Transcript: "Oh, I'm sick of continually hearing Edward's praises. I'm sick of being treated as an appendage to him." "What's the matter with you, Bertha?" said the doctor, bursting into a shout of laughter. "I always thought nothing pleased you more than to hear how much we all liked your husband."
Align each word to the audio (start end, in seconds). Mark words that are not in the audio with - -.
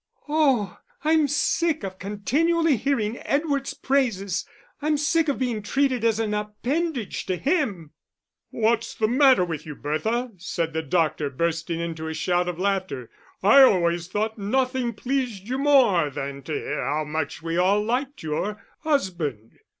"Oh, 0.27 0.79
I'm 1.03 1.27
sick 1.27 1.83
of 1.83 1.99
continually 1.99 2.75
hearing 2.75 3.19
Edward's 3.19 3.75
praises. 3.75 4.47
I'm 4.81 4.97
sick 4.97 5.27
of 5.29 5.37
being 5.37 5.61
treated 5.61 6.03
as 6.03 6.19
an 6.19 6.33
appendage 6.33 7.27
to 7.27 7.35
him." 7.35 7.91
"What's 8.49 8.95
the 8.95 9.07
matter 9.07 9.45
with 9.45 9.67
you, 9.67 9.75
Bertha?" 9.75 10.31
said 10.37 10.73
the 10.73 10.81
doctor, 10.81 11.29
bursting 11.29 11.79
into 11.79 12.07
a 12.07 12.15
shout 12.15 12.49
of 12.49 12.57
laughter. 12.57 13.11
"I 13.43 13.61
always 13.61 14.07
thought 14.07 14.39
nothing 14.39 14.93
pleased 14.93 15.47
you 15.47 15.59
more 15.59 16.09
than 16.09 16.41
to 16.45 16.51
hear 16.51 16.83
how 16.83 17.03
much 17.03 17.43
we 17.43 17.57
all 17.57 17.83
liked 17.83 18.23
your 18.23 18.59
husband." 18.79 19.59